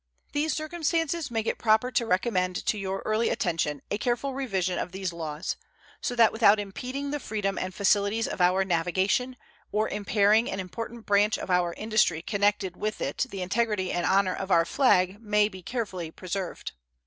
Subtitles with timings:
[0.31, 4.93] These circumstances make it proper to recommend to your early attention a careful revision of
[4.93, 5.57] these laws,
[6.01, 9.37] so that without impeding the freedom and facilities of our navigation
[9.71, 14.33] or impairing an important branch of our industry connected with it the integrity and honor
[14.35, 16.71] of our flag may be carefully preserved.